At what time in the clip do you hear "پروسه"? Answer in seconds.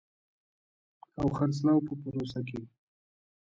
2.01-2.39